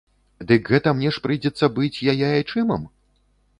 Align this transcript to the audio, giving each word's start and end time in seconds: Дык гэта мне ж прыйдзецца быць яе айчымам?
Дык 0.51 0.71
гэта 0.75 0.93
мне 0.95 1.11
ж 1.17 1.23
прыйдзецца 1.27 1.71
быць 1.77 2.01
яе 2.17 2.27
айчымам? 2.33 2.91